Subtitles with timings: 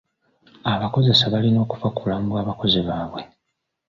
[0.73, 3.21] Abakoseza balina okufa ku bulamu bw'abakozi baabwe.